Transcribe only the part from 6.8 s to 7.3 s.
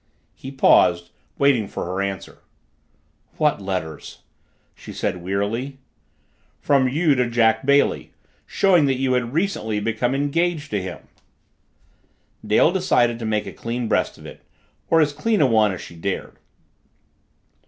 you to